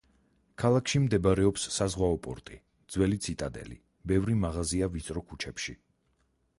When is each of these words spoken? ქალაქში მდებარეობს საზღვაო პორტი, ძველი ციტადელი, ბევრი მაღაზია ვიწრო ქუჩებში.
ქალაქში 0.61 1.01
მდებარეობს 1.03 1.65
საზღვაო 1.75 2.17
პორტი, 2.29 2.59
ძველი 2.95 3.21
ციტადელი, 3.27 3.79
ბევრი 4.13 4.41
მაღაზია 4.47 4.93
ვიწრო 4.97 5.29
ქუჩებში. 5.31 5.79